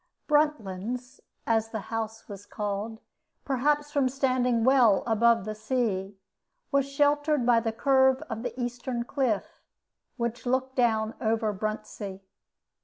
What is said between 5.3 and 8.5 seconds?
the sea, was sheltered by the curve of